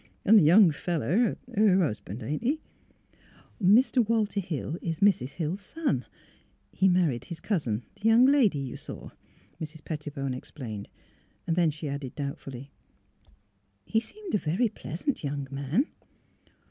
[0.25, 2.59] An' the young feller— her husban'; ain't he?
[3.61, 4.09] "''Mr.
[4.09, 5.33] Walter Hill is Mrs.
[5.33, 6.07] Hill's son.
[6.71, 9.11] He mar ried his cousin— the young lady you saw,"
[9.61, 9.85] Mrs.
[9.85, 10.89] Pettibone explained.
[11.45, 12.71] Then she added doubtfully,
[13.29, 15.85] *' He seemed a very pleasant young man."